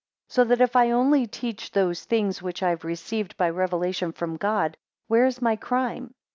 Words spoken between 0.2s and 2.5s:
8 So that if I only teach those things